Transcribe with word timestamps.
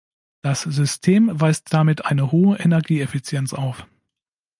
Das 0.41 0.61
System 0.63 1.29
weist 1.31 1.71
damit 1.75 2.05
eine 2.05 2.31
hohe 2.31 2.57
Energieeffizienz 2.57 3.53
auf. 3.53 3.85